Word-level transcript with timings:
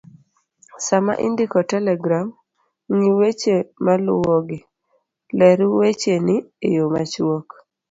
Sama 0.87 1.13
indiko 1.27 1.57
telegram, 1.71 2.27
ng'i 2.95 3.11
weche 3.19 3.55
maluwogi:ler 3.83 5.59
wecheni 5.79 6.35
e 6.67 6.67
yo 6.75 6.85
machuok 6.93 7.47